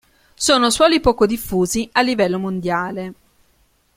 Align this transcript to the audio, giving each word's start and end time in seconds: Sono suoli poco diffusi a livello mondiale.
Sono 0.33 0.71
suoli 0.71 0.99
poco 0.99 1.27
diffusi 1.27 1.87
a 1.91 2.01
livello 2.01 2.39
mondiale. 2.39 3.13